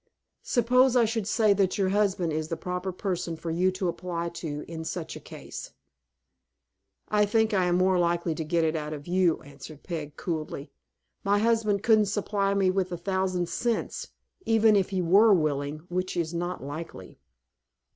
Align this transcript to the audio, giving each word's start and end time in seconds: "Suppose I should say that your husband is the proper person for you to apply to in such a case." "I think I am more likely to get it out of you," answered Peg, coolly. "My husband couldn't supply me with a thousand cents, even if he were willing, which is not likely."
"Suppose 0.41 0.95
I 0.95 1.05
should 1.05 1.27
say 1.27 1.53
that 1.53 1.77
your 1.77 1.89
husband 1.89 2.33
is 2.33 2.47
the 2.47 2.57
proper 2.57 2.91
person 2.91 3.37
for 3.37 3.51
you 3.51 3.69
to 3.73 3.87
apply 3.87 4.29
to 4.29 4.65
in 4.67 4.83
such 4.83 5.15
a 5.15 5.19
case." 5.19 5.73
"I 7.09 7.23
think 7.23 7.53
I 7.53 7.65
am 7.65 7.75
more 7.77 7.99
likely 7.99 8.33
to 8.33 8.43
get 8.43 8.63
it 8.63 8.75
out 8.75 8.93
of 8.93 9.05
you," 9.05 9.43
answered 9.43 9.83
Peg, 9.83 10.15
coolly. 10.17 10.71
"My 11.23 11.37
husband 11.37 11.83
couldn't 11.83 12.07
supply 12.07 12.55
me 12.55 12.71
with 12.71 12.91
a 12.91 12.97
thousand 12.97 13.47
cents, 13.47 14.07
even 14.43 14.75
if 14.75 14.89
he 14.89 15.03
were 15.03 15.35
willing, 15.35 15.85
which 15.87 16.17
is 16.17 16.33
not 16.33 16.63
likely." 16.63 17.19